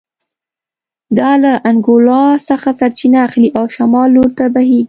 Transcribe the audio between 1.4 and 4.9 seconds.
له انګولا څخه سرچینه اخلي او شمال لور ته بهېږي